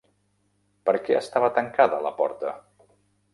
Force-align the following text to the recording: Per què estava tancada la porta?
Per 0.89 0.95
què 1.07 1.17
estava 1.19 1.51
tancada 1.59 2.01
la 2.07 2.13
porta? 2.23 2.55